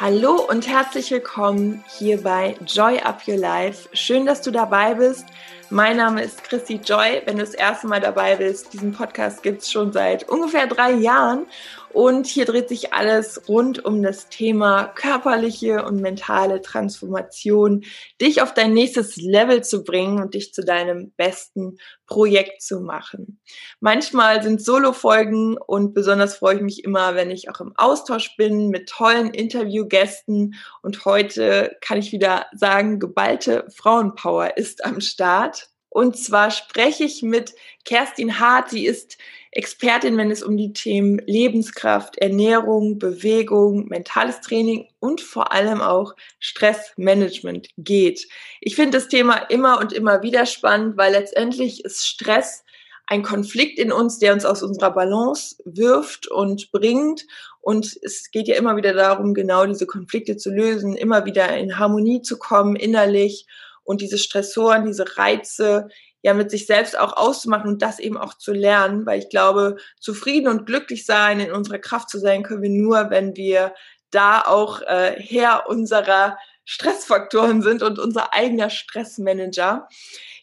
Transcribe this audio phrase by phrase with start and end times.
[0.00, 3.88] Hallo und herzlich willkommen hier bei Joy Up Your Life.
[3.92, 5.24] Schön, dass du dabei bist.
[5.70, 7.22] Mein Name ist Chrissy Joy.
[7.24, 10.90] Wenn du das erste Mal dabei bist, diesen Podcast gibt es schon seit ungefähr drei
[10.90, 11.46] Jahren
[11.94, 17.84] und hier dreht sich alles rund um das Thema körperliche und mentale Transformation,
[18.20, 23.40] dich auf dein nächstes Level zu bringen und dich zu deinem besten Projekt zu machen.
[23.78, 28.70] Manchmal sind Solo-Folgen und besonders freue ich mich immer, wenn ich auch im Austausch bin
[28.70, 30.56] mit tollen Interviewgästen.
[30.82, 35.68] Und heute kann ich wieder sagen, geballte Frauenpower ist am Start.
[35.94, 37.54] Und zwar spreche ich mit
[37.84, 38.70] Kerstin Hart.
[38.70, 39.16] Sie ist
[39.54, 46.14] Expertin, wenn es um die Themen Lebenskraft, Ernährung, Bewegung, mentales Training und vor allem auch
[46.40, 48.26] Stressmanagement geht.
[48.60, 52.64] Ich finde das Thema immer und immer wieder spannend, weil letztendlich ist Stress
[53.06, 57.24] ein Konflikt in uns, der uns aus unserer Balance wirft und bringt.
[57.60, 61.78] Und es geht ja immer wieder darum, genau diese Konflikte zu lösen, immer wieder in
[61.78, 63.46] Harmonie zu kommen innerlich
[63.84, 65.88] und diese Stressoren, diese Reize
[66.24, 69.76] ja mit sich selbst auch auszumachen und das eben auch zu lernen, weil ich glaube,
[70.00, 73.74] zufrieden und glücklich sein, in unserer Kraft zu sein, können wir nur, wenn wir
[74.10, 79.86] da auch äh, Herr unserer Stressfaktoren sind und unser eigener Stressmanager.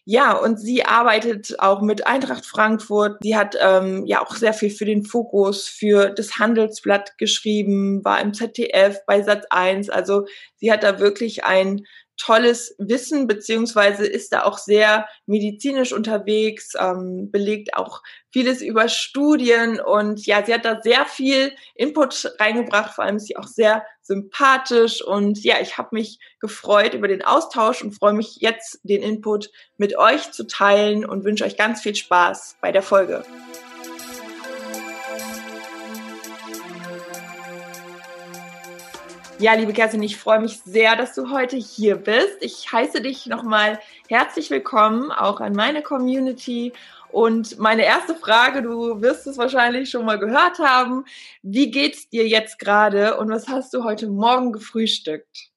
[0.04, 3.18] Ja, und sie arbeitet auch mit Eintracht Frankfurt.
[3.22, 8.20] Sie hat ähm, ja auch sehr viel für den Fokus, für das Handelsblatt geschrieben, war
[8.20, 9.90] im ZDF bei Satz 1.
[9.90, 11.86] Also sie hat da wirklich ein
[12.22, 19.80] tolles Wissen, beziehungsweise ist da auch sehr medizinisch unterwegs, ähm, belegt auch vieles über Studien
[19.80, 23.84] und ja, sie hat da sehr viel Input reingebracht, vor allem ist sie auch sehr
[24.02, 29.02] sympathisch und ja, ich habe mich gefreut über den Austausch und freue mich jetzt, den
[29.02, 33.24] Input mit euch zu teilen und wünsche euch ganz viel Spaß bei der Folge.
[39.42, 42.36] Ja, liebe Kerstin, ich freue mich sehr, dass du heute hier bist.
[42.42, 46.72] Ich heiße dich nochmal herzlich willkommen, auch an meine Community.
[47.10, 51.06] Und meine erste Frage, du wirst es wahrscheinlich schon mal gehört haben.
[51.42, 55.50] Wie geht's dir jetzt gerade und was hast du heute Morgen gefrühstückt?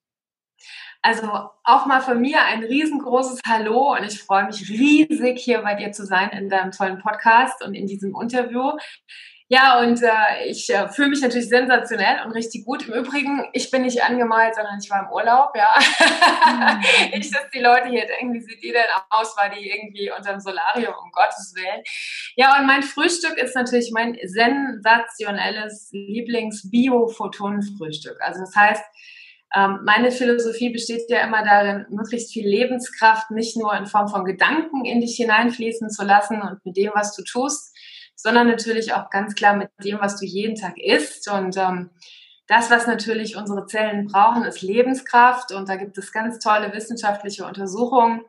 [1.04, 1.28] Also
[1.64, 5.92] auch mal von mir ein riesengroßes Hallo und ich freue mich riesig hier bei dir
[5.92, 8.72] zu sein in deinem tollen Podcast und in diesem Interview.
[9.48, 12.88] Ja, und äh, ich äh, fühle mich natürlich sensationell und richtig gut.
[12.88, 15.70] Im Übrigen, ich bin nicht angemalt, sondern ich war im Urlaub, ja.
[16.48, 16.82] Mhm.
[17.20, 20.40] nicht, dass die Leute hier denken, wie sieht die denn aus, war die irgendwie unterm
[20.40, 21.84] Solarium, um Gottes Willen.
[22.36, 28.20] Ja, und mein Frühstück ist natürlich mein sensationelles Lieblings-Bio-Photonen-Frühstück.
[28.22, 28.84] Also das heißt,
[29.56, 34.26] ähm, meine Philosophie besteht ja immer darin, möglichst viel Lebenskraft nicht nur in Form von
[34.26, 37.76] Gedanken in dich hineinfließen zu lassen und mit dem, was du tust,
[38.16, 41.30] sondern natürlich auch ganz klar mit dem, was du jeden Tag isst.
[41.30, 41.90] Und ähm,
[42.48, 45.52] das, was natürlich unsere Zellen brauchen, ist Lebenskraft.
[45.52, 48.22] Und da gibt es ganz tolle wissenschaftliche Untersuchungen.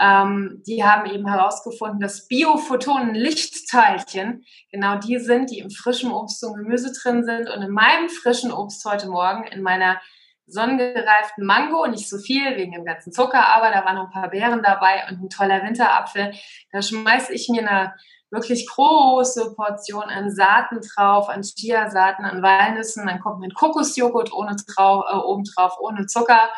[0.00, 6.44] Ähm, die haben eben herausgefunden, dass Biophotonen, Lichtteilchen, genau die sind, die im frischen Obst
[6.44, 7.50] und Gemüse drin sind.
[7.50, 10.00] Und in meinem frischen Obst heute Morgen, in meiner
[10.48, 14.30] sonnengereiften Mango, nicht so viel wegen dem ganzen Zucker, aber da waren noch ein paar
[14.30, 16.32] Beeren dabei und ein toller Winterapfel.
[16.72, 17.94] Da schmeiße ich mir eine
[18.30, 23.06] wirklich große Portion an Saaten drauf, an Chiasaaten, an Walnüssen.
[23.06, 26.50] Dann kommt mein Kokosjoghurt ohne drauf, äh, oben drauf, ohne Zucker.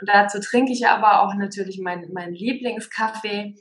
[0.00, 3.56] Und dazu trinke ich aber auch natürlich meinen mein Lieblingskaffee.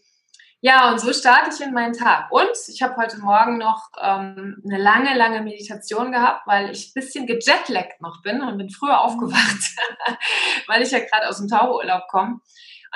[0.67, 2.31] Ja, und so starte ich in meinen Tag.
[2.31, 6.93] Und ich habe heute Morgen noch ähm, eine lange, lange Meditation gehabt, weil ich ein
[6.95, 9.75] bisschen gejetlaggt noch bin und bin früher aufgewacht,
[10.67, 12.39] weil ich ja gerade aus dem Taucherurlaub komme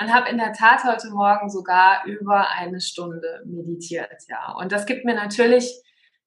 [0.00, 4.20] und habe in der Tat heute Morgen sogar über eine Stunde meditiert.
[4.26, 5.72] Ja, und das gibt mir natürlich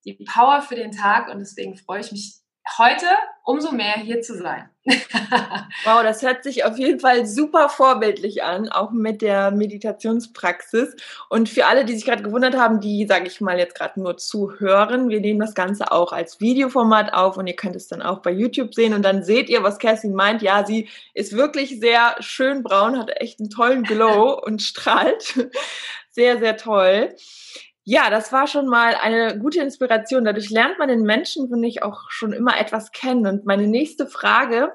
[0.06, 2.38] die Power für den Tag und deswegen freue ich mich
[2.78, 3.06] heute
[3.44, 4.70] umso mehr hier zu sein.
[5.84, 10.96] wow, das hört sich auf jeden Fall super vorbildlich an, auch mit der Meditationspraxis.
[11.28, 14.16] Und für alle, die sich gerade gewundert haben, die, sage ich mal, jetzt gerade nur
[14.16, 18.20] zuhören, wir nehmen das Ganze auch als Videoformat auf und ihr könnt es dann auch
[18.20, 20.42] bei YouTube sehen und dann seht ihr, was Kerstin meint.
[20.42, 25.48] Ja, sie ist wirklich sehr schön braun, hat echt einen tollen Glow und strahlt.
[26.10, 27.12] Sehr, sehr toll.
[27.86, 30.24] Ja, das war schon mal eine gute Inspiration.
[30.24, 33.26] Dadurch lernt man den Menschen, finde ich, auch schon immer etwas kennen.
[33.26, 34.72] Und meine nächste Frage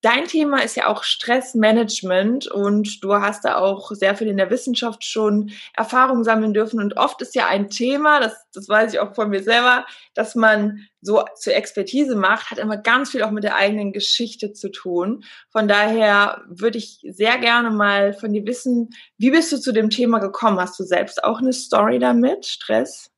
[0.00, 4.48] Dein Thema ist ja auch Stressmanagement und du hast da auch sehr viel in der
[4.48, 6.80] Wissenschaft schon Erfahrung sammeln dürfen.
[6.80, 10.36] Und oft ist ja ein Thema, das, das weiß ich auch von mir selber, dass
[10.36, 14.70] man so zur Expertise macht, hat immer ganz viel auch mit der eigenen Geschichte zu
[14.70, 15.24] tun.
[15.50, 19.90] Von daher würde ich sehr gerne mal von dir wissen, wie bist du zu dem
[19.90, 20.60] Thema gekommen?
[20.60, 23.10] Hast du selbst auch eine Story damit, Stress?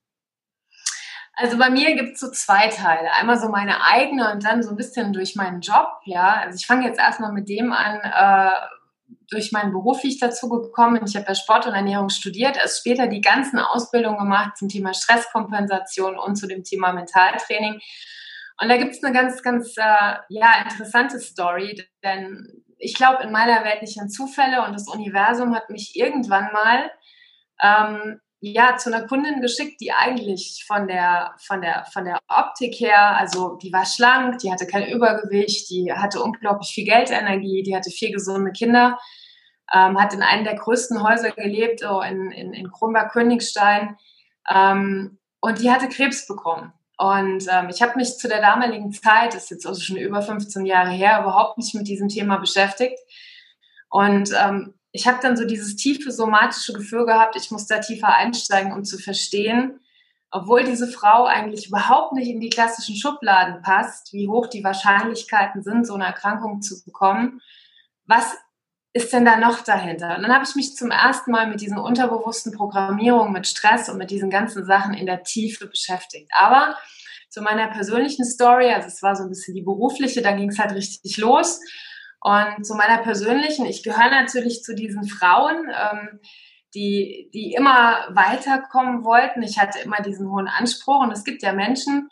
[1.40, 3.10] Also bei mir gibt es so zwei Teile.
[3.14, 5.88] Einmal so meine eigene und dann so ein bisschen durch meinen Job.
[6.04, 8.52] Ja, also ich fange jetzt erstmal mit dem an, äh,
[9.30, 11.06] durch meinen Beruf, wie ich dazu gekommen bin.
[11.06, 14.92] Ich habe ja Sport und Ernährung studiert, erst später die ganzen Ausbildungen gemacht zum Thema
[14.92, 17.80] Stresskompensation und zu dem Thema Mentaltraining.
[18.60, 23.32] Und da gibt es eine ganz, ganz äh, ja, interessante Story, denn ich glaube in
[23.32, 26.90] meiner Welt nicht an Zufälle und das Universum hat mich irgendwann mal
[27.62, 32.74] ähm, ja zu einer Kundin geschickt, die eigentlich von der von der von der Optik
[32.80, 37.76] her, also die war schlank, die hatte kein Übergewicht, die hatte unglaublich viel Geldenergie, die
[37.76, 38.98] hatte vier gesunde Kinder,
[39.72, 43.96] ähm, hat in einem der größten Häuser gelebt, oh, in, in, in Kronberg-Königstein,
[44.50, 46.72] ähm, und die hatte Krebs bekommen.
[46.96, 50.20] Und ähm, ich habe mich zu der damaligen Zeit, das ist jetzt also schon über
[50.20, 52.98] 15 Jahre her, überhaupt nicht mit diesem Thema beschäftigt.
[53.88, 58.14] Und ähm, ich habe dann so dieses tiefe somatische Gefühl gehabt, ich muss da tiefer
[58.14, 59.80] einsteigen, um zu verstehen,
[60.30, 65.62] obwohl diese Frau eigentlich überhaupt nicht in die klassischen Schubladen passt, wie hoch die Wahrscheinlichkeiten
[65.62, 67.40] sind, so eine Erkrankung zu bekommen.
[68.06, 68.36] Was
[68.92, 70.16] ist denn da noch dahinter?
[70.16, 73.98] Und dann habe ich mich zum ersten Mal mit diesen unterbewussten Programmierungen, mit Stress und
[73.98, 76.30] mit diesen ganzen Sachen in der Tiefe beschäftigt.
[76.36, 76.76] Aber
[77.28, 80.58] zu meiner persönlichen Story, also es war so ein bisschen die berufliche, da ging es
[80.58, 81.60] halt richtig los.
[82.20, 86.20] Und zu meiner persönlichen, ich gehöre natürlich zu diesen Frauen, ähm,
[86.74, 89.42] die, die immer weiterkommen wollten.
[89.42, 92.08] Ich hatte immer diesen hohen Anspruch und es gibt ja Menschen,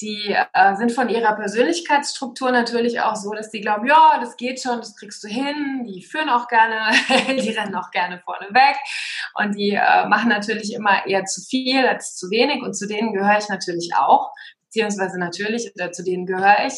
[0.00, 4.60] die äh, sind von ihrer Persönlichkeitsstruktur natürlich auch so, dass die glauben, ja, das geht
[4.60, 5.86] schon, das kriegst du hin.
[5.86, 6.90] Die führen auch gerne,
[7.40, 8.76] die rennen auch gerne vorne weg
[9.34, 13.14] und die äh, machen natürlich immer eher zu viel als zu wenig und zu denen
[13.14, 14.32] gehöre ich natürlich auch,
[14.66, 16.74] beziehungsweise natürlich, oder zu denen gehöre ich.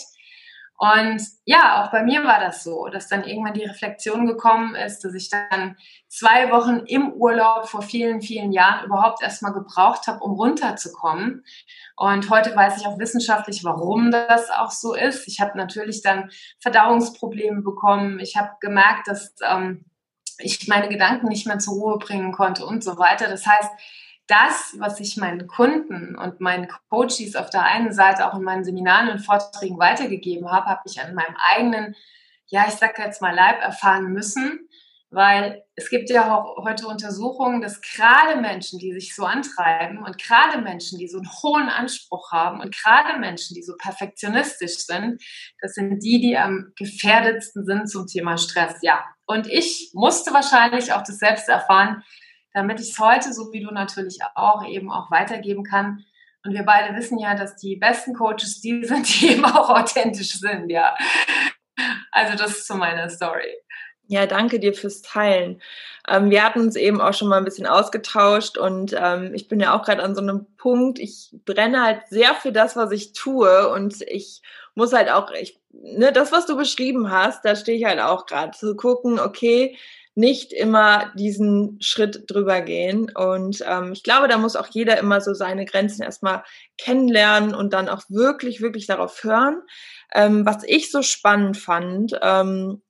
[0.81, 5.01] Und ja, auch bei mir war das so, dass dann irgendwann die Reflexion gekommen ist,
[5.01, 5.77] dass ich dann
[6.07, 11.45] zwei Wochen im Urlaub vor vielen, vielen Jahren überhaupt erstmal gebraucht habe, um runterzukommen.
[11.97, 15.27] Und heute weiß ich auch wissenschaftlich, warum das auch so ist.
[15.27, 16.31] Ich habe natürlich dann
[16.61, 18.21] Verdauungsprobleme bekommen.
[18.21, 19.85] Ich habe gemerkt, dass ähm,
[20.39, 23.29] ich meine Gedanken nicht mehr zur Ruhe bringen konnte und so weiter.
[23.29, 23.71] Das heißt,
[24.29, 28.65] das, was ich meinen Kunden und meinen Coaches auf der einen Seite auch in meinen
[28.65, 31.97] Seminaren und Vorträgen weitergegeben habe, habe ich an meinem eigenen,
[32.47, 34.69] ja, ich sage jetzt mal Leib erfahren müssen,
[35.11, 40.19] weil es gibt ja auch heute Untersuchungen, dass gerade Menschen, die sich so antreiben und
[40.19, 45.23] gerade Menschen, die so einen hohen Anspruch haben und gerade Menschen, die so perfektionistisch sind,
[45.63, 48.77] das sind die, die am gefährdetsten sind zum Thema Stress.
[48.83, 49.03] Ja.
[49.27, 52.03] Und ich musste wahrscheinlich auch das selbst erfahren,
[52.59, 56.05] damit ich es heute, so wie du natürlich auch, eben auch weitergeben kann.
[56.45, 60.35] Und wir beide wissen ja, dass die besten Coaches die sind, die eben auch authentisch
[60.41, 60.95] sind, ja.
[62.11, 63.57] Also das ist so meine Story.
[64.09, 65.63] Ja, danke dir fürs Teilen.
[66.09, 69.61] Ähm, wir hatten uns eben auch schon mal ein bisschen ausgetauscht und ähm, ich bin
[69.61, 73.13] ja auch gerade an so einem Punkt, ich brenne halt sehr für das, was ich
[73.13, 74.43] tue und ich
[74.75, 78.27] muss halt auch, ich, ne, das, was du beschrieben hast, da stehe ich halt auch
[78.27, 79.77] gerade zu gucken, okay,
[80.19, 83.09] nicht immer diesen Schritt drüber gehen.
[83.15, 86.43] Und ähm, ich glaube, da muss auch jeder immer so seine Grenzen erstmal
[86.77, 89.63] kennenlernen und dann auch wirklich, wirklich darauf hören.
[90.13, 92.83] Ähm, was ich so spannend fand, ähm,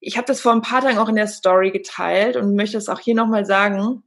[0.00, 2.88] ich habe das vor ein paar Tagen auch in der Story geteilt und möchte es
[2.88, 4.02] auch hier nochmal sagen.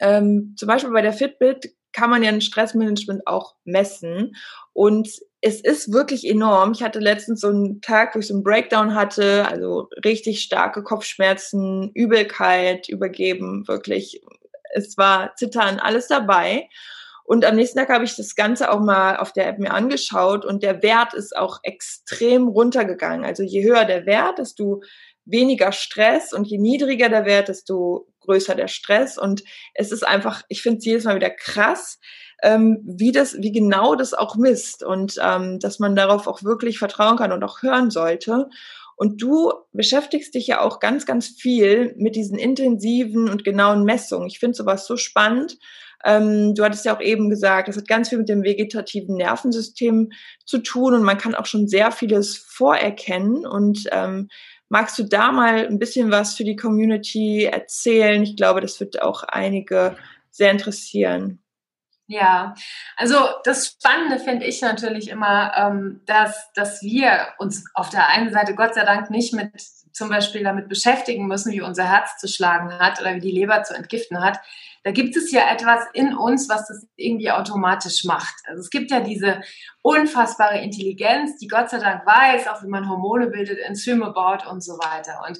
[0.00, 4.34] Ähm, zum Beispiel bei der Fitbit kann man ja ein Stressmanagement auch messen.
[4.72, 5.10] Und
[5.46, 6.72] es ist wirklich enorm.
[6.72, 10.82] Ich hatte letztens so einen Tag, wo ich so einen Breakdown hatte, also richtig starke
[10.82, 14.22] Kopfschmerzen, Übelkeit, übergeben, wirklich.
[14.72, 16.70] Es war Zittern, alles dabei.
[17.24, 20.46] Und am nächsten Tag habe ich das Ganze auch mal auf der App mir angeschaut
[20.46, 23.26] und der Wert ist auch extrem runtergegangen.
[23.26, 24.82] Also je höher der Wert, desto
[25.26, 29.18] weniger Stress und je niedriger der Wert, desto größer der Stress.
[29.18, 29.42] Und
[29.74, 31.98] es ist einfach, ich finde es jedes Mal wieder krass,
[32.42, 36.78] ähm, wie das, wie genau das auch misst und ähm, dass man darauf auch wirklich
[36.78, 38.48] vertrauen kann und auch hören sollte.
[38.96, 44.28] Und du beschäftigst dich ja auch ganz, ganz viel mit diesen intensiven und genauen Messungen.
[44.28, 45.58] Ich finde sowas so spannend.
[46.04, 50.10] Ähm, du hattest ja auch eben gesagt, das hat ganz viel mit dem vegetativen Nervensystem
[50.44, 53.46] zu tun und man kann auch schon sehr vieles vorerkennen.
[53.46, 54.28] Und ähm,
[54.68, 58.22] magst du da mal ein bisschen was für die Community erzählen?
[58.22, 59.96] Ich glaube, das wird auch einige
[60.30, 61.40] sehr interessieren.
[62.06, 62.54] Ja,
[62.96, 68.30] also das Spannende finde ich natürlich immer, ähm, dass, dass wir uns auf der einen
[68.30, 69.52] Seite Gott sei Dank nicht mit
[69.94, 73.62] zum Beispiel damit beschäftigen müssen, wie unser Herz zu schlagen hat oder wie die Leber
[73.62, 74.38] zu entgiften hat.
[74.82, 78.34] Da gibt es ja etwas in uns, was das irgendwie automatisch macht.
[78.46, 79.40] Also es gibt ja diese
[79.80, 84.62] unfassbare Intelligenz, die Gott sei Dank weiß, auch wie man Hormone bildet, Enzyme baut und
[84.62, 85.22] so weiter.
[85.26, 85.38] Und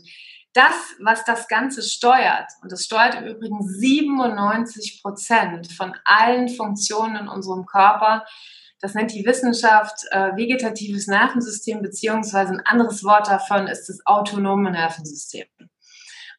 [0.55, 7.17] das, was das Ganze steuert, und das steuert im Übrigen 97 Prozent von allen Funktionen
[7.17, 8.25] in unserem Körper,
[8.81, 14.71] das nennt die Wissenschaft äh, vegetatives Nervensystem, beziehungsweise ein anderes Wort davon ist das autonome
[14.71, 15.47] Nervensystem.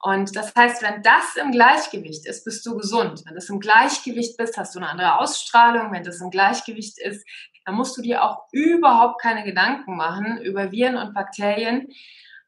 [0.02, 3.24] Und das heißt, wenn das im Gleichgewicht ist, bist du gesund.
[3.26, 5.92] Wenn das im Gleichgewicht bist, hast du eine andere Ausstrahlung.
[5.92, 7.26] Wenn das im Gleichgewicht ist,
[7.66, 11.88] dann musst du dir auch überhaupt keine Gedanken machen über Viren und Bakterien,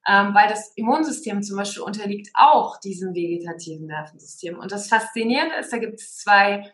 [0.07, 4.57] ähm, weil das Immunsystem zum Beispiel unterliegt auch diesem vegetativen Nervensystem.
[4.57, 6.71] Und das Faszinierende ist, da gibt es zwei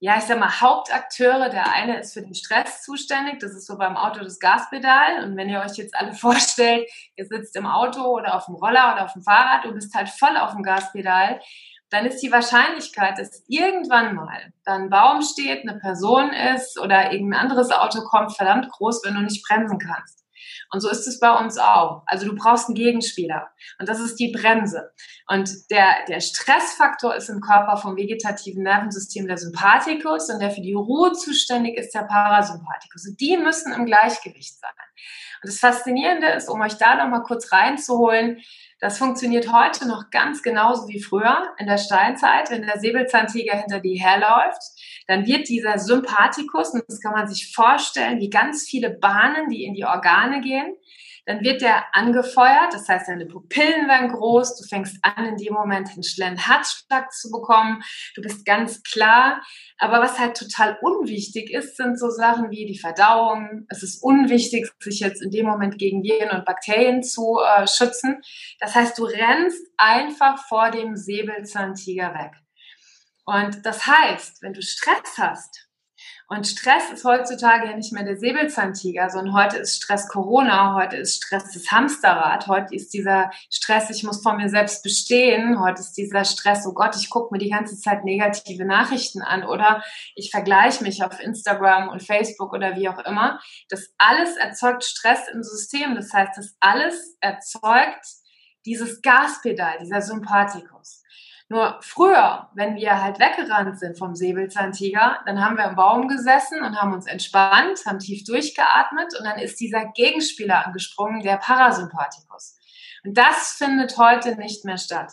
[0.00, 1.48] ja, ich sag mal, Hauptakteure.
[1.48, 3.40] Der eine ist für den Stress zuständig.
[3.40, 5.24] Das ist so beim Auto das Gaspedal.
[5.24, 8.92] Und wenn ihr euch jetzt alle vorstellt, ihr sitzt im Auto oder auf dem Roller
[8.94, 11.40] oder auf dem Fahrrad und bist halt voll auf dem Gaspedal,
[11.90, 17.12] dann ist die Wahrscheinlichkeit, dass irgendwann mal da ein Baum steht, eine Person ist oder
[17.12, 20.17] irgendein anderes Auto kommt, verdammt groß, wenn du nicht bremsen kannst.
[20.72, 22.02] Und so ist es bei uns auch.
[22.06, 23.48] Also du brauchst einen Gegenspieler.
[23.78, 24.90] Und das ist die Bremse.
[25.26, 30.62] Und der, der Stressfaktor ist im Körper vom vegetativen Nervensystem der Sympathikus und der für
[30.62, 33.06] die Ruhe zuständig ist der Parasympathikus.
[33.08, 34.70] Und die müssen im Gleichgewicht sein.
[35.42, 38.40] Und das Faszinierende ist, um euch da nochmal kurz reinzuholen,
[38.80, 43.80] das funktioniert heute noch ganz genauso wie früher in der Steinzeit, wenn der Säbelzahntiger hinter
[43.80, 44.62] dir herläuft
[45.08, 49.64] dann wird dieser Sympathikus, und das kann man sich vorstellen, wie ganz viele Bahnen, die
[49.64, 50.76] in die Organe gehen,
[51.28, 55.52] dann wird der angefeuert, das heißt, deine Pupillen werden groß, du fängst an, in dem
[55.52, 57.82] Moment einen schnellen Herzschlag zu bekommen,
[58.14, 59.42] du bist ganz klar.
[59.76, 63.66] Aber was halt total unwichtig ist, sind so Sachen wie die Verdauung.
[63.68, 68.22] Es ist unwichtig, sich jetzt in dem Moment gegen Viren und Bakterien zu äh, schützen.
[68.58, 72.32] Das heißt, du rennst einfach vor dem Säbelzahntiger weg.
[73.28, 75.68] Und das heißt, wenn du Stress hast,
[76.30, 80.96] und Stress ist heutzutage ja nicht mehr der Säbelzahntiger, sondern heute ist Stress Corona, heute
[80.96, 85.80] ist Stress das Hamsterrad, heute ist dieser Stress, ich muss vor mir selbst bestehen, heute
[85.80, 89.82] ist dieser Stress, oh Gott, ich gucke mir die ganze Zeit negative Nachrichten an oder
[90.14, 93.40] ich vergleiche mich auf Instagram und Facebook oder wie auch immer.
[93.68, 95.94] Das alles erzeugt Stress im System.
[95.94, 98.06] Das heißt, das alles erzeugt
[98.64, 101.02] dieses Gaspedal, dieser Sympathikus.
[101.50, 106.62] Nur früher, wenn wir halt weggerannt sind vom Säbelzahntiger, dann haben wir im Baum gesessen
[106.62, 112.57] und haben uns entspannt, haben tief durchgeatmet und dann ist dieser Gegenspieler angesprungen, der Parasympathikus.
[113.14, 115.12] Das findet heute nicht mehr statt.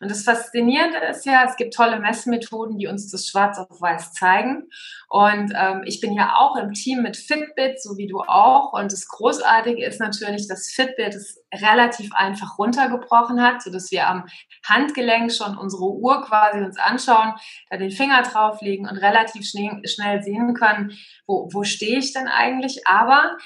[0.00, 4.12] Und das Faszinierende ist ja, es gibt tolle Messmethoden, die uns das schwarz auf weiß
[4.12, 4.68] zeigen.
[5.08, 8.72] Und ähm, ich bin ja auch im Team mit Fitbit, so wie du auch.
[8.72, 14.26] Und das Großartige ist natürlich, dass Fitbit es relativ einfach runtergebrochen hat, sodass wir am
[14.66, 17.34] Handgelenk schon unsere Uhr quasi uns anschauen,
[17.70, 20.92] da den Finger drauflegen und relativ schnell, schnell sehen können,
[21.26, 22.86] wo, wo stehe ich denn eigentlich.
[22.86, 23.36] Aber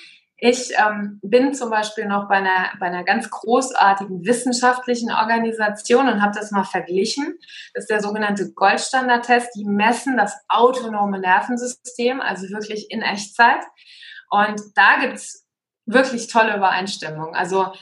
[0.41, 6.23] ich ähm, bin zum Beispiel noch bei einer, bei einer ganz großartigen wissenschaftlichen Organisation und
[6.23, 7.39] habe das mal verglichen.
[7.75, 9.51] Das ist der sogenannte Goldstandard-Test.
[9.55, 13.61] Die messen das autonome Nervensystem, also wirklich in Echtzeit.
[14.31, 15.47] Und da gibt's
[15.85, 17.35] wirklich tolle Übereinstimmungen.
[17.35, 17.73] Also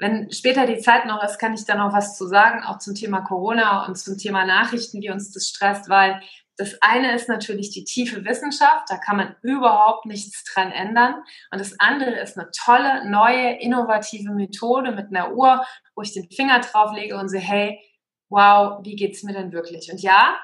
[0.00, 2.96] wenn später die Zeit noch ist, kann ich da noch was zu sagen, auch zum
[2.96, 6.20] Thema Corona und zum Thema Nachrichten, wie uns das stresst, weil
[6.58, 11.14] das eine ist natürlich die tiefe Wissenschaft, da kann man überhaupt nichts dran ändern.
[11.52, 16.28] Und das andere ist eine tolle, neue, innovative Methode mit einer Uhr, wo ich den
[16.30, 17.80] Finger drauflege und sehe, hey,
[18.28, 19.90] wow, wie geht's mir denn wirklich?
[19.92, 20.36] Und ja,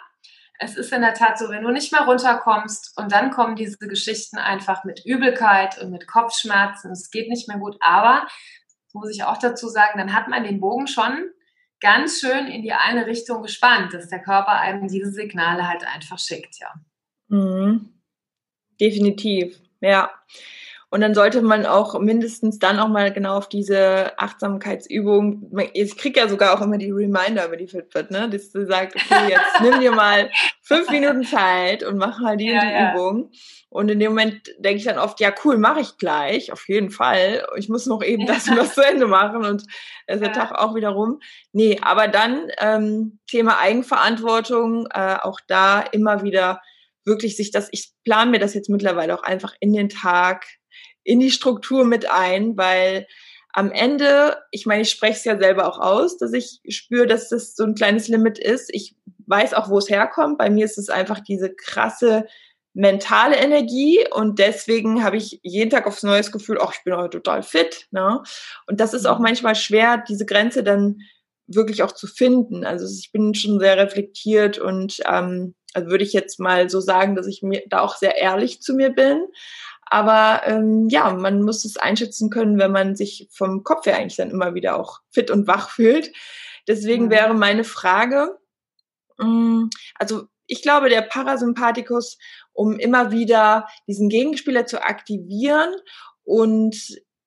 [0.61, 3.77] es ist in der Tat so, wenn du nicht mehr runterkommst und dann kommen diese
[3.79, 8.27] Geschichten einfach mit Übelkeit und mit Kopfschmerzen, es geht nicht mehr gut, aber,
[8.93, 11.29] muss ich auch dazu sagen, dann hat man den Bogen schon
[11.85, 16.19] ganz schön in die eine Richtung gespannt, dass der Körper einem diese Signale halt einfach
[16.19, 16.73] schickt, ja.
[17.29, 17.91] Mhm.
[18.81, 20.11] Definitiv, ja.
[20.95, 26.21] Und dann sollte man auch mindestens dann auch mal genau auf diese Achtsamkeitsübung, ich kriege
[26.21, 29.61] ja sogar auch immer die Reminder über die Fitbit, ne, dass du sagst, okay, jetzt
[29.61, 30.31] nimm dir mal
[30.63, 32.93] fünf Minuten Zeit und mach mal die, ja, die ja.
[32.93, 33.33] Übung.
[33.71, 36.91] Und in dem Moment denke ich dann oft, ja cool, mache ich gleich, auf jeden
[36.91, 37.45] Fall.
[37.57, 39.65] Ich muss noch eben das und das zu Ende machen und
[40.07, 41.19] ist der Tag auch wieder rum.
[41.51, 46.63] Nee, aber dann ähm, Thema Eigenverantwortung, äh, auch da immer wieder
[47.05, 50.47] wirklich sich das, ich plane mir das jetzt mittlerweile auch einfach in den Tag
[51.05, 53.07] in die Struktur mit ein, weil
[53.53, 57.29] am Ende, ich meine, ich spreche es ja selber auch aus, dass ich spüre, dass
[57.29, 58.69] das so ein kleines Limit ist.
[58.73, 58.97] Ich
[59.27, 60.39] weiß auch, wo es herkommt.
[60.39, 62.27] Bei mir ist es einfach diese krasse
[62.75, 67.23] mentale Energie und deswegen habe ich jeden Tag aufs Neues Gefühl, ach, ich bin heute
[67.23, 67.87] total fit.
[67.93, 68.21] Ne?
[68.67, 69.25] Und das ist auch mhm.
[69.25, 70.99] manchmal schwer, diese Grenze dann
[71.47, 72.65] wirklich auch zu finden.
[72.65, 77.15] Also ich bin schon sehr reflektiert und ähm, also würde ich jetzt mal so sagen,
[77.15, 79.25] dass ich mir da auch sehr ehrlich zu mir bin.
[79.87, 84.17] Aber ähm, ja, man muss es einschätzen können, wenn man sich vom Kopf her eigentlich
[84.17, 86.13] dann immer wieder auch fit und wach fühlt.
[86.67, 87.11] Deswegen mhm.
[87.11, 88.39] wäre meine Frage,
[89.19, 89.65] mm,
[89.99, 92.19] also ich glaube, der Parasympathikus,
[92.53, 95.75] um immer wieder diesen Gegenspieler zu aktivieren
[96.25, 96.77] und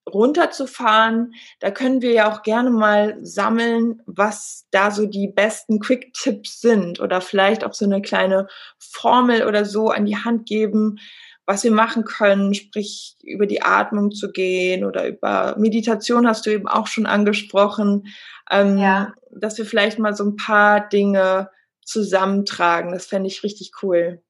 [0.08, 6.62] runterzufahren, da können wir ja auch gerne mal sammeln, was da so die besten Quick-Tipps
[6.62, 8.48] sind oder vielleicht auch so eine kleine
[8.80, 11.00] Formel oder so an die Hand geben,
[11.48, 16.52] was wir machen können, sprich über die Atmung zu gehen oder über Meditation hast du
[16.52, 18.08] eben auch schon angesprochen,
[18.52, 19.14] ähm, ja.
[19.32, 21.50] dass wir vielleicht mal so ein paar Dinge
[21.84, 22.92] zusammentragen.
[22.92, 24.22] Das fände ich richtig cool.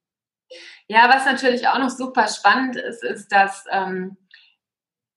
[0.87, 4.17] Ja, was natürlich auch noch super spannend ist, ist, dass ähm,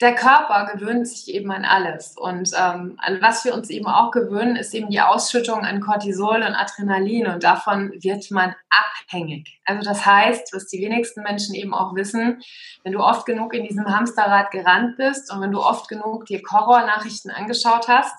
[0.01, 2.17] der Körper gewöhnt sich eben an alles.
[2.17, 6.37] Und ähm, an was wir uns eben auch gewöhnen, ist eben die Ausschüttung an Cortisol
[6.37, 7.27] und Adrenalin.
[7.27, 9.61] Und davon wird man abhängig.
[9.67, 12.41] Also das heißt, was die wenigsten Menschen eben auch wissen,
[12.83, 16.41] wenn du oft genug in diesem Hamsterrad gerannt bist und wenn du oft genug dir
[16.51, 18.15] Horror-Nachrichten angeschaut hast,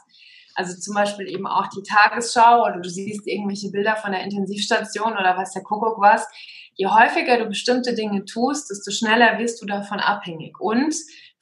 [0.53, 5.13] also zum Beispiel eben auch die Tagesschau oder du siehst irgendwelche Bilder von der Intensivstation
[5.13, 6.27] oder was der Kuckuck was,
[6.75, 10.59] je häufiger du bestimmte Dinge tust, desto schneller wirst du davon abhängig.
[10.59, 10.93] Und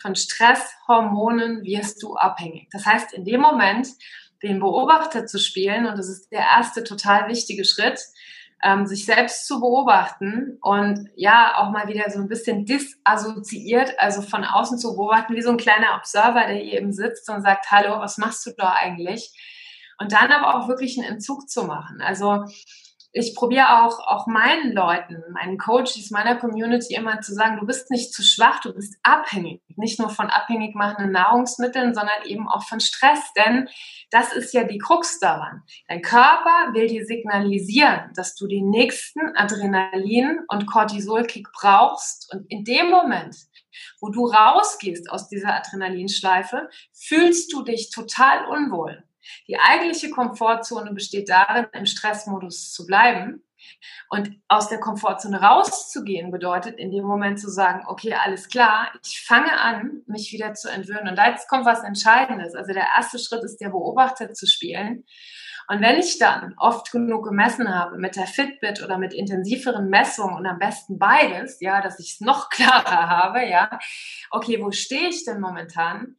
[0.01, 2.69] von Stresshormonen wirst du abhängig.
[2.71, 3.87] Das heißt, in dem Moment,
[4.41, 7.99] den Beobachter zu spielen, und das ist der erste total wichtige Schritt,
[8.63, 14.21] ähm, sich selbst zu beobachten und ja, auch mal wieder so ein bisschen disassoziiert, also
[14.21, 17.71] von außen zu beobachten, wie so ein kleiner Observer, der hier eben sitzt und sagt,
[17.71, 19.31] hallo, was machst du da eigentlich?
[19.97, 22.01] Und dann aber auch wirklich einen Entzug zu machen.
[22.01, 22.45] Also
[23.11, 27.89] ich probiere auch, auch meinen Leuten, meinen Coaches, meiner Community immer zu sagen, du bist
[27.89, 29.61] nicht zu schwach, du bist abhängig.
[29.77, 33.19] Nicht nur von abhängig machenden Nahrungsmitteln, sondern eben auch von Stress.
[33.35, 33.67] Denn
[34.11, 35.63] das ist ja die Krux daran.
[35.87, 42.31] Dein Körper will dir signalisieren, dass du den nächsten Adrenalin- und Cortisolkick brauchst.
[42.31, 43.35] Und in dem Moment,
[44.01, 49.03] wo du rausgehst aus dieser Adrenalinschleife, fühlst du dich total unwohl.
[49.47, 53.43] Die eigentliche Komfortzone besteht darin, im Stressmodus zu bleiben.
[54.09, 59.21] Und aus der Komfortzone rauszugehen bedeutet in dem Moment zu sagen, okay, alles klar, ich
[59.25, 61.09] fange an, mich wieder zu entwöhnen.
[61.09, 62.55] Und da jetzt kommt was Entscheidendes.
[62.55, 65.05] Also der erste Schritt ist, der Beobachter zu spielen.
[65.71, 70.35] Und wenn ich dann oft genug gemessen habe mit der Fitbit oder mit intensiveren Messungen
[70.35, 73.79] und am besten beides, ja, dass ich es noch klarer habe, ja,
[74.31, 76.15] okay, wo stehe ich denn momentan?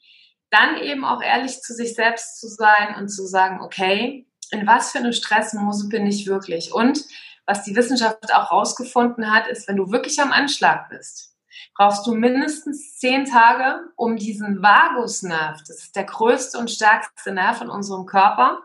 [0.51, 4.93] Dann eben auch ehrlich zu sich selbst zu sein und zu sagen, okay, in was
[4.93, 6.73] für einem Stressmodus bin ich wirklich?
[6.73, 7.05] Und
[7.47, 11.37] was die Wissenschaft auch rausgefunden hat, ist, wenn du wirklich am Anschlag bist,
[11.75, 17.61] brauchst du mindestens zehn Tage, um diesen Vagusnerv, das ist der größte und stärkste Nerv
[17.61, 18.61] in unserem Körper,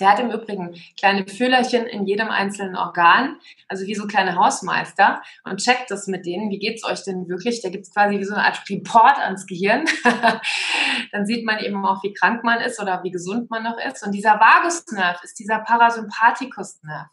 [0.00, 5.22] der hat im Übrigen kleine Fühlerchen in jedem einzelnen Organ, also wie so kleine Hausmeister
[5.44, 7.62] und checkt das mit denen, wie geht's euch denn wirklich?
[7.62, 9.84] Da gibt's quasi wie so eine Art Report ans Gehirn.
[11.12, 14.04] Dann sieht man eben auch, wie krank man ist oder wie gesund man noch ist.
[14.04, 17.08] Und dieser Vagusnerv ist dieser Parasympathikusnerv.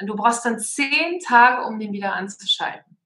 [0.00, 2.96] Und du brauchst dann zehn Tage, um den wieder anzuschalten.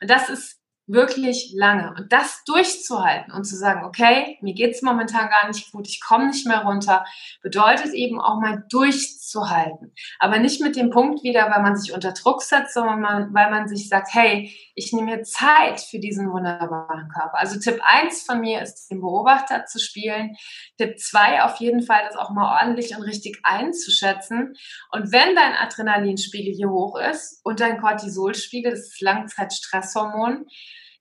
[0.00, 1.94] Und das ist wirklich lange.
[1.96, 6.26] Und das durchzuhalten und zu sagen, okay, mir geht's momentan gar nicht gut, ich komme
[6.26, 7.04] nicht mehr runter,
[7.42, 9.92] bedeutet eben auch mal durchzuhalten.
[10.18, 13.50] Aber nicht mit dem Punkt wieder, weil man sich unter Druck setzt, sondern man, weil
[13.50, 17.38] man sich sagt, hey, ich nehme mir Zeit für diesen wunderbaren Körper.
[17.38, 20.36] Also Tipp eins von mir ist, den Beobachter zu spielen.
[20.76, 24.54] Tipp zwei auf jeden Fall, das auch mal ordentlich und richtig einzuschätzen.
[24.90, 30.46] Und wenn dein Adrenalinspiegel hier hoch ist und dein Cortisolspiegel, das ist Langzeitstresshormon,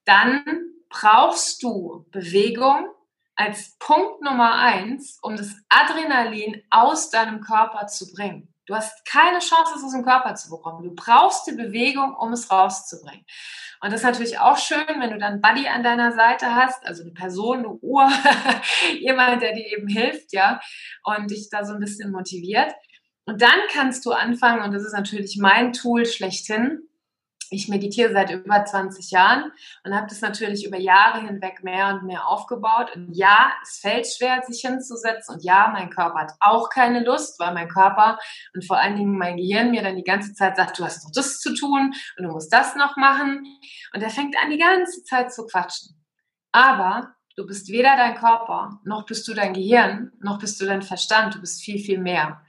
[0.06, 0.44] dann
[0.89, 2.88] brauchst du Bewegung
[3.36, 8.54] als Punkt Nummer eins, um das Adrenalin aus deinem Körper zu bringen.
[8.66, 10.84] Du hast keine Chance, es aus dem Körper zu bekommen.
[10.84, 13.26] Du brauchst die Bewegung, um es rauszubringen.
[13.82, 17.04] Und das ist natürlich auch schön, wenn du dann Buddy an deiner Seite hast, also
[17.04, 18.10] eine Person, eine Uhr,
[19.00, 20.62] jemand, der dir eben hilft, ja,
[21.04, 22.72] und dich da so ein bisschen motiviert.
[23.26, 26.88] Und dann kannst du anfangen, und das ist natürlich mein Tool schlechthin,
[27.54, 29.52] ich meditiere seit über 20 Jahren
[29.84, 32.96] und habe das natürlich über Jahre hinweg mehr und mehr aufgebaut.
[32.96, 35.36] Und ja, es fällt schwer, sich hinzusetzen.
[35.36, 38.18] Und ja, mein Körper hat auch keine Lust, weil mein Körper
[38.54, 41.12] und vor allen Dingen mein Gehirn mir dann die ganze Zeit sagt, du hast noch
[41.13, 43.46] das zu tun und du musst das noch machen.
[43.94, 45.96] Und er fängt an, die ganze Zeit zu quatschen.
[46.52, 50.82] Aber du bist weder dein Körper, noch bist du dein Gehirn, noch bist du dein
[50.82, 51.36] Verstand.
[51.36, 52.42] Du bist viel, viel mehr.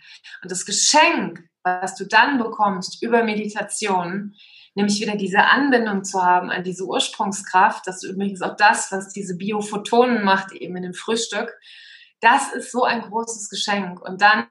[0.43, 4.35] Und das Geschenk, was du dann bekommst über Meditation,
[4.75, 7.87] nämlich wieder diese Anbindung zu haben an diese Ursprungskraft.
[7.87, 11.53] Das ist übrigens auch das, was diese Biophotonen macht, eben in dem Frühstück.
[12.21, 14.01] Das ist so ein großes Geschenk.
[14.01, 14.47] Und dann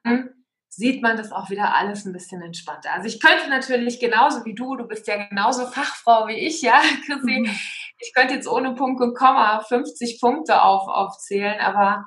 [0.76, 2.92] sieht man das auch wieder alles ein bisschen entspannter.
[2.94, 6.82] Also ich könnte natürlich genauso wie du, du bist ja genauso Fachfrau wie ich, ja,
[7.06, 7.60] Chrissy, mhm.
[8.00, 12.06] ich könnte jetzt ohne Punkt und Komma 50 Punkte auf, aufzählen, aber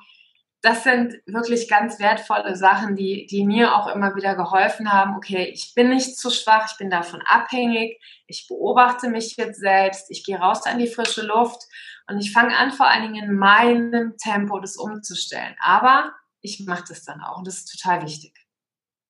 [0.67, 5.15] das sind wirklich ganz wertvolle Sachen, die, die mir auch immer wieder geholfen haben.
[5.15, 10.11] Okay, ich bin nicht zu schwach, ich bin davon abhängig, ich beobachte mich jetzt selbst,
[10.11, 11.63] ich gehe raus an die frische Luft
[12.09, 15.55] und ich fange an, vor allen Dingen in meinem Tempo das umzustellen.
[15.61, 18.35] Aber ich mache das dann auch und das ist total wichtig.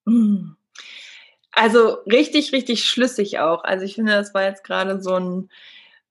[0.06, 0.58] Hm.
[1.52, 3.64] Also richtig, richtig schlüssig auch.
[3.64, 5.48] Also ich finde, das war jetzt gerade so ein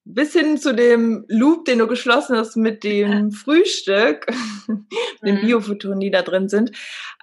[0.05, 4.27] bis hin zu dem Loop, den du geschlossen hast mit dem Frühstück,
[4.67, 5.41] den mhm.
[5.41, 6.71] Biophotonen, die da drin sind.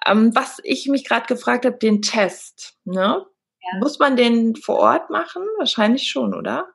[0.05, 3.25] Ähm, was ich mich gerade gefragt habe, den Test, ne?
[3.25, 3.79] Ja.
[3.79, 5.41] Muss man den vor Ort machen?
[5.57, 6.67] Wahrscheinlich schon, oder?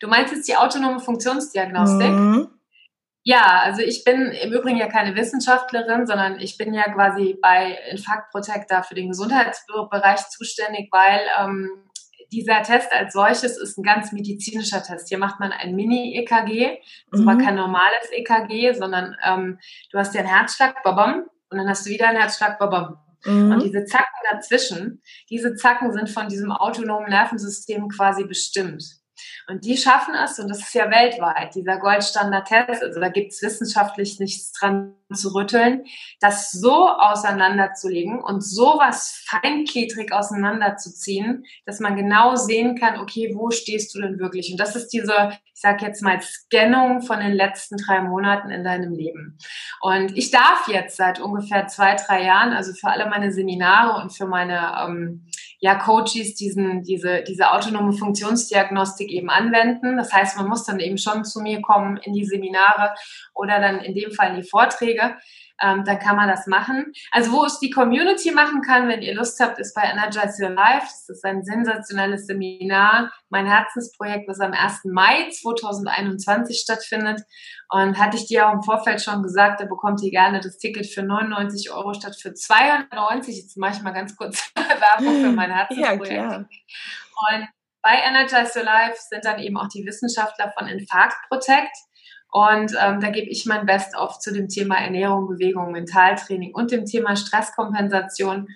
[0.00, 2.10] Du meinst jetzt die autonome Funktionsdiagnostik?
[2.10, 2.48] Mhm.
[3.22, 7.76] Ja, also ich bin im Übrigen ja keine Wissenschaftlerin, sondern ich bin ja quasi bei
[7.90, 11.68] Infarkt Protector für den Gesundheitsbereich zuständig, weil ähm,
[12.32, 15.08] dieser Test als solches ist ein ganz medizinischer Test.
[15.08, 16.78] Hier macht man ein Mini-EKG,
[17.10, 17.38] also mhm.
[17.38, 19.58] kein normales EKG, sondern ähm,
[19.90, 22.98] du hast ja einen Herzschlag, babam, und dann hast du wieder einen Herzschlag, babam.
[23.24, 23.52] Mhm.
[23.52, 28.84] Und diese Zacken dazwischen, diese Zacken sind von diesem autonomen Nervensystem quasi bestimmt.
[29.48, 33.42] Und die schaffen es, und das ist ja weltweit, dieser Goldstandard-Test, also da gibt es
[33.42, 35.84] wissenschaftlich nichts dran zu rütteln,
[36.20, 43.94] das so auseinanderzulegen und sowas feingliedrig auseinanderzuziehen, dass man genau sehen kann, okay, wo stehst
[43.94, 44.50] du denn wirklich?
[44.50, 48.64] Und das ist diese, ich sage jetzt mal, Scannung von den letzten drei Monaten in
[48.64, 49.38] deinem Leben.
[49.80, 54.10] Und ich darf jetzt seit ungefähr zwei, drei Jahren, also für alle meine Seminare und
[54.10, 55.26] für meine ähm,
[55.58, 59.96] ja, Coaches diesen, diese, diese autonome Funktionsdiagnostik eben anwenden.
[59.96, 62.94] Das heißt, man muss dann eben schon zu mir kommen in die Seminare
[63.34, 65.16] oder dann in dem Fall in die Vorträge.
[65.62, 66.92] Ähm, dann kann man das machen.
[67.10, 70.50] Also wo es die Community machen kann, wenn ihr Lust habt, ist bei Energize Your
[70.50, 70.86] Life.
[70.86, 73.12] Das ist ein sensationelles Seminar.
[73.30, 74.84] Mein Herzensprojekt, was am 1.
[74.84, 77.22] Mai 2021 stattfindet.
[77.70, 80.86] Und hatte ich dir auch im Vorfeld schon gesagt, da bekommt ihr gerne das Ticket
[80.86, 83.36] für 99 Euro statt für 290.
[83.36, 86.12] Jetzt mache ich mal ganz kurz Werbung für mein Herzensprojekt.
[86.12, 86.38] Ja, klar.
[86.38, 87.48] Und
[87.82, 91.70] bei Energize Your Life sind dann eben auch die Wissenschaftler von Infarkt Protect.
[92.32, 96.70] Und ähm, da gebe ich mein Best auf zu dem Thema Ernährung, Bewegung, Mentaltraining und
[96.70, 98.48] dem Thema Stresskompensation.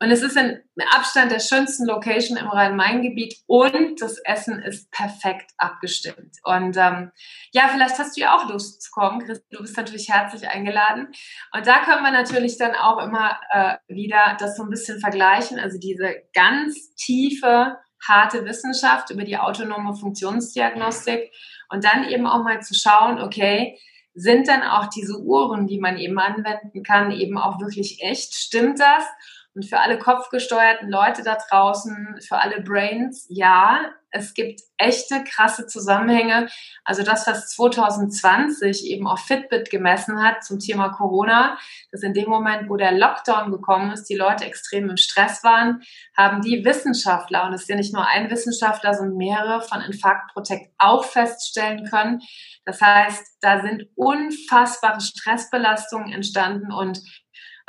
[0.00, 0.58] Und es ist in
[0.90, 6.36] Abstand der schönsten Location im Rhein-Main-Gebiet und das Essen ist perfekt abgestimmt.
[6.42, 7.12] Und ähm,
[7.52, 9.24] ja, vielleicht hast du ja auch Lust zu kommen.
[9.24, 11.08] Chris, du bist natürlich herzlich eingeladen.
[11.54, 15.58] Und da können wir natürlich dann auch immer äh, wieder das so ein bisschen vergleichen.
[15.58, 21.32] Also diese ganz tiefe, harte Wissenschaft über die autonome Funktionsdiagnostik
[21.68, 23.78] und dann eben auch mal zu schauen, okay,
[24.14, 28.34] sind dann auch diese Uhren, die man eben anwenden kann, eben auch wirklich echt?
[28.34, 29.04] Stimmt das?
[29.54, 35.66] Und für alle kopfgesteuerten Leute da draußen, für alle Brains, ja, es gibt echte krasse
[35.66, 36.48] Zusammenhänge.
[36.84, 41.58] Also das, was 2020 eben auch Fitbit gemessen hat zum Thema Corona,
[41.90, 45.82] dass in dem Moment, wo der Lockdown gekommen ist, die Leute extrem im Stress waren,
[46.16, 50.32] haben die Wissenschaftler, und es ist ja nicht nur ein Wissenschaftler, sondern mehrere von Infarkt
[50.32, 52.20] Protect auch feststellen können.
[52.64, 57.00] Das heißt, da sind unfassbare Stressbelastungen entstanden und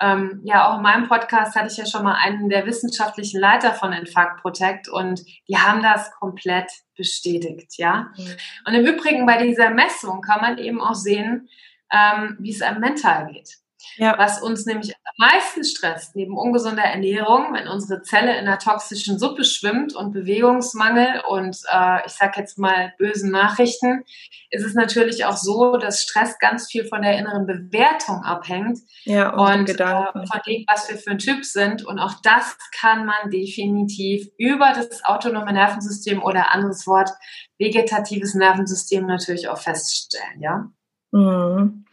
[0.03, 3.73] ähm, ja, auch in meinem Podcast hatte ich ja schon mal einen der wissenschaftlichen Leiter
[3.73, 8.11] von Infarkt Protect und die haben das komplett bestätigt, ja.
[8.17, 8.35] Mhm.
[8.67, 11.47] Und im Übrigen bei dieser Messung kann man eben auch sehen,
[11.89, 13.62] ähm, wie es einem mental geht.
[13.97, 14.17] Ja.
[14.17, 19.19] Was uns nämlich am meisten stresst, neben ungesunder Ernährung, wenn unsere Zelle in einer toxischen
[19.19, 24.03] Suppe schwimmt und Bewegungsmangel und äh, ich sage jetzt mal bösen Nachrichten,
[24.49, 29.29] ist es natürlich auch so, dass Stress ganz viel von der inneren Bewertung abhängt ja,
[29.33, 31.85] und, und äh, von dem, was wir für ein Typ sind.
[31.85, 37.09] Und auch das kann man definitiv über das autonome Nervensystem oder anderes Wort
[37.57, 40.69] vegetatives Nervensystem natürlich auch feststellen, ja.
[41.11, 41.85] Mhm.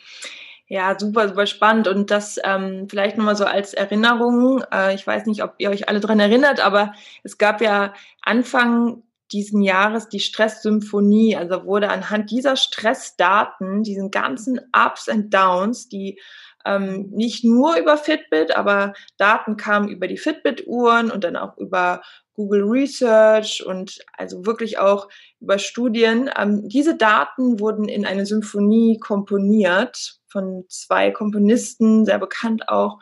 [0.73, 1.89] Ja, super, super spannend.
[1.89, 4.63] Und das ähm, vielleicht nochmal so als Erinnerung.
[4.73, 6.93] Äh, ich weiß nicht, ob ihr euch alle dran erinnert, aber
[7.25, 9.03] es gab ja Anfang
[9.33, 11.35] diesen Jahres die Stresssymphonie.
[11.35, 16.21] Also wurde anhand dieser Stressdaten, diesen ganzen Ups and Downs, die
[16.65, 22.01] ähm, nicht nur über Fitbit, aber Daten kamen über die Fitbit-Uhren und dann auch über
[22.35, 25.09] Google Research und also wirklich auch
[25.41, 26.31] über Studien.
[26.39, 32.99] Ähm, diese Daten wurden in eine Symphonie komponiert von zwei Komponisten, sehr bekannt auch.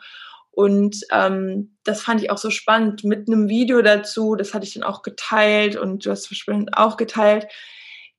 [0.51, 4.35] Und ähm, das fand ich auch so spannend mit einem Video dazu.
[4.35, 7.47] Das hatte ich dann auch geteilt und du hast bestimmt auch geteilt.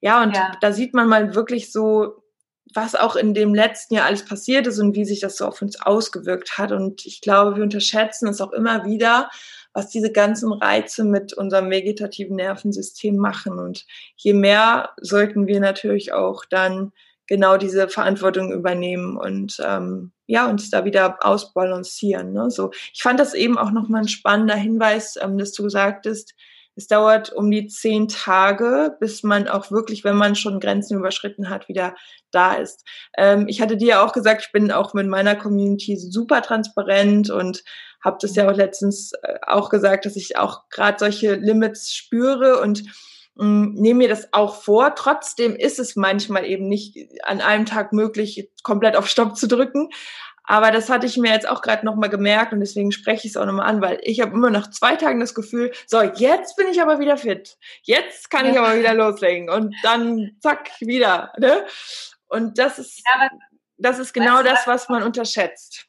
[0.01, 0.53] Ja, und ja.
[0.61, 2.23] da sieht man mal wirklich so,
[2.75, 5.61] was auch in dem letzten Jahr alles passiert ist und wie sich das so auf
[5.61, 6.73] uns ausgewirkt hat.
[6.73, 9.29] Und ich glaube, wir unterschätzen es auch immer wieder,
[9.73, 13.59] was diese ganzen Reize mit unserem vegetativen Nervensystem machen.
[13.59, 16.93] Und je mehr sollten wir natürlich auch dann
[17.31, 22.33] genau diese Verantwortung übernehmen und ähm, ja, uns da wieder ausbalancieren.
[22.33, 22.51] Ne?
[22.51, 26.35] So, ich fand das eben auch nochmal ein spannender Hinweis, ähm, dass du gesagt hast,
[26.75, 31.51] es dauert um die zehn Tage, bis man auch wirklich, wenn man schon Grenzen überschritten
[31.51, 31.95] hat, wieder
[32.33, 32.85] da ist.
[33.17, 37.31] Ähm, ich hatte dir ja auch gesagt, ich bin auch mit meiner Community super transparent
[37.31, 37.63] und
[38.03, 42.61] habe das ja auch letztens äh, auch gesagt, dass ich auch gerade solche Limits spüre
[42.61, 42.83] und
[43.41, 44.95] nehme mir das auch vor.
[44.95, 49.91] Trotzdem ist es manchmal eben nicht an einem Tag möglich, komplett auf Stopp zu drücken.
[50.45, 53.37] Aber das hatte ich mir jetzt auch gerade nochmal gemerkt und deswegen spreche ich es
[53.37, 56.67] auch nochmal an, weil ich habe immer nach zwei Tagen das Gefühl, so, jetzt bin
[56.67, 57.57] ich aber wieder fit.
[57.83, 61.33] Jetzt kann ich aber wieder loslegen und dann zack, wieder.
[61.39, 61.65] Ne?
[62.27, 63.29] Und das ist, ja,
[63.79, 65.87] das ist genau das, was man unterschätzt.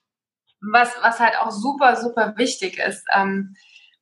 [0.62, 3.04] Was, was halt auch super, super wichtig ist.
[3.14, 3.56] Ähm,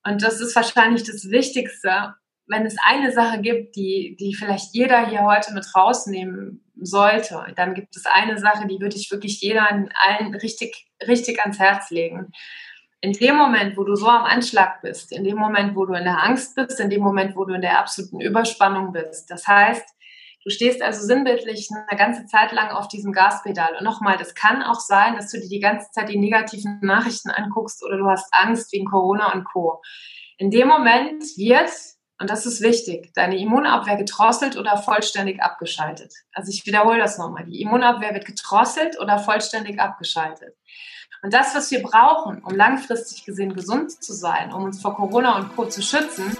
[0.03, 2.15] und das ist wahrscheinlich das Wichtigste,
[2.49, 7.75] wenn es eine Sache gibt, die, die vielleicht jeder hier heute mit rausnehmen sollte, dann
[7.75, 12.31] gibt es eine Sache, die würde ich wirklich jeder allen richtig, richtig ans Herz legen.
[13.01, 16.03] In dem Moment, wo du so am Anschlag bist, in dem Moment, wo du in
[16.03, 19.87] der Angst bist, in dem Moment, wo du in der absoluten Überspannung bist, das heißt,
[20.43, 23.75] du stehst also sinnbildlich eine ganze Zeit lang auf diesem Gaspedal.
[23.77, 27.29] Und nochmal, das kann auch sein, dass du dir die ganze Zeit die negativen Nachrichten
[27.29, 29.81] anguckst oder du hast Angst wegen Corona und Co.
[30.37, 31.69] In dem Moment wird
[32.19, 36.13] und das ist wichtig, deine Immunabwehr gedrosselt oder vollständig abgeschaltet.
[36.33, 37.45] Also ich wiederhole das nochmal.
[37.45, 40.55] Die Immunabwehr wird gedrosselt oder vollständig abgeschaltet.
[41.21, 45.37] Und das, was wir brauchen, um langfristig gesehen gesund zu sein, um uns vor Corona
[45.37, 45.65] und Co.
[45.65, 46.37] zu schützen,